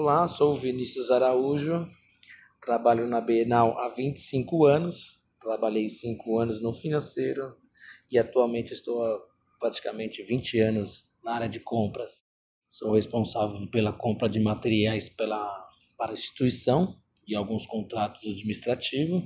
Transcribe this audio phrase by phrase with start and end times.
[0.00, 1.84] Olá, sou o Vinícius Araújo,
[2.64, 7.56] trabalho na Bienal há 25 anos, trabalhei 5 anos no financeiro
[8.08, 9.20] e atualmente estou há
[9.58, 12.24] praticamente 20 anos na área de compras.
[12.68, 16.96] Sou responsável pela compra de materiais pela, para a instituição
[17.26, 19.24] e alguns contratos administrativos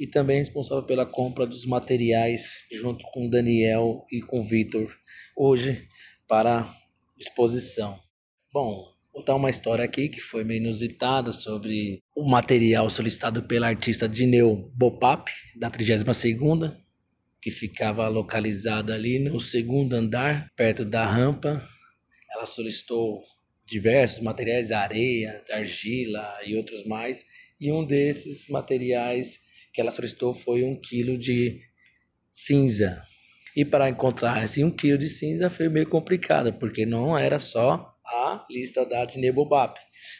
[0.00, 4.92] e também responsável pela compra dos materiais junto com Daniel e com Vitor
[5.36, 5.86] hoje
[6.26, 6.66] para
[7.16, 8.00] exposição.
[8.52, 14.06] Bom, contar uma história aqui que foi meio inusitada sobre o material solicitado pela artista
[14.06, 16.76] Dineu Bopap, da 32ª,
[17.40, 21.66] que ficava localizada ali no segundo andar, perto da rampa.
[22.30, 23.22] Ela solicitou
[23.64, 27.24] diversos materiais, areia, argila e outros mais,
[27.58, 29.38] e um desses materiais
[29.72, 31.62] que ela solicitou foi um quilo de
[32.30, 33.02] cinza.
[33.56, 37.95] E para encontrar esse um quilo de cinza foi meio complicado, porque não era só
[38.06, 39.78] a lista da Dinebobap.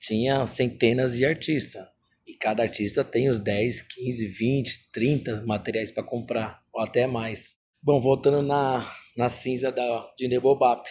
[0.00, 1.86] Tinha centenas de artistas.
[2.26, 7.56] E cada artista tem os 10, 15, 20, 30 materiais para comprar, ou até mais.
[7.82, 8.84] Bom, voltando na,
[9.16, 10.86] na cinza da Dinebobap.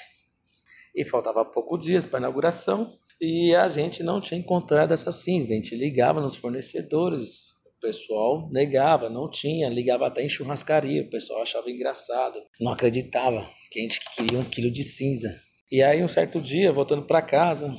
[0.95, 5.53] E faltava poucos dias para a inauguração e a gente não tinha encontrado essa cinza.
[5.53, 11.09] A gente ligava nos fornecedores, o pessoal negava, não tinha, ligava até em churrascaria, o
[11.09, 15.39] pessoal achava engraçado, não acreditava que a gente queria um quilo de cinza.
[15.69, 17.75] E aí, um certo dia, voltando para casa,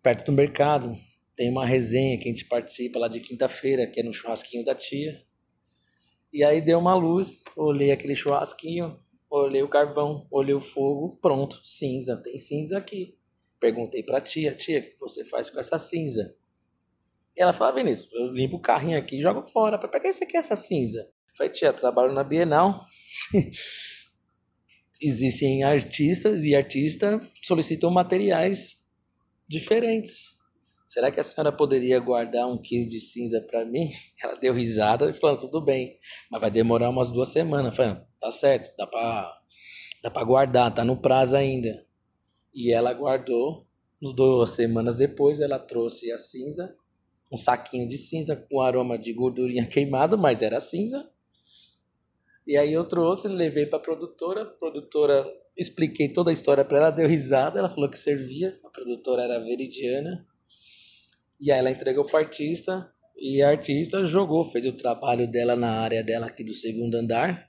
[0.00, 0.96] perto do mercado,
[1.34, 4.72] tem uma resenha que a gente participa lá de quinta-feira, que é no churrasquinho da
[4.72, 5.20] tia.
[6.32, 11.58] E aí deu uma luz, olhei aquele churrasquinho, olhei o carvão, olhei o fogo, pronto,
[11.64, 13.18] cinza, tem cinza aqui.
[13.58, 16.36] Perguntei pra tia, tia, o que você faz com essa cinza?
[17.36, 19.76] E ela falou, ah, Vinícius, eu limpo o carrinho aqui e jogo fora.
[19.76, 21.00] Pra que você quer essa cinza?
[21.00, 22.86] Eu falei, tia, trabalho na Bienal.
[25.02, 28.78] existem artistas e artistas solicitam materiais
[29.48, 30.32] diferentes.
[30.86, 33.90] Será que a senhora poderia guardar um quilo de cinza para mim?
[34.22, 35.98] Ela deu risada e falou: tudo bem,
[36.30, 37.74] mas vai demorar umas duas semanas.
[37.74, 39.40] Falei, tá certo, dá para
[40.02, 41.86] dá para guardar, tá no prazo ainda.
[42.54, 43.66] E ela guardou.
[44.16, 46.76] Duas semanas depois, ela trouxe a cinza,
[47.30, 51.08] um saquinho de cinza com aroma de gordurinha queimada, mas era cinza.
[52.46, 55.24] E aí eu trouxe, levei para a produtora, produtora
[55.56, 59.38] expliquei toda a história para ela, deu risada, ela falou que servia, a produtora era
[59.38, 60.26] veridiana.
[61.40, 65.80] E aí ela entregou para artista e a artista jogou, fez o trabalho dela na
[65.80, 67.48] área dela aqui do segundo andar,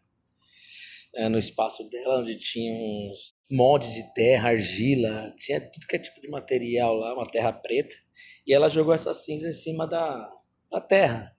[1.15, 5.99] é, no espaço dela, onde tinha uns moldes de terra, argila, tinha tudo que é
[5.99, 7.95] tipo de material lá, uma terra preta.
[8.45, 10.29] E ela jogou essa cinza em cima da,
[10.71, 11.31] da terra.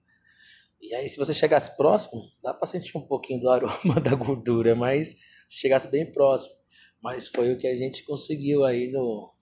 [0.87, 4.75] E aí, se você chegasse próximo, dá para sentir um pouquinho do aroma da gordura,
[4.75, 6.55] mas se chegasse bem próximo.
[7.03, 9.33] Mas foi o que a gente conseguiu aí no,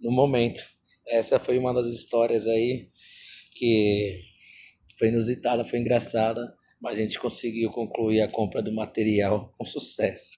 [0.00, 0.62] no momento.
[1.04, 2.90] Essa foi uma das histórias aí
[3.56, 4.20] que
[4.96, 10.30] foi inusitada, foi engraçada, mas a gente conseguiu concluir a compra do material com sucesso.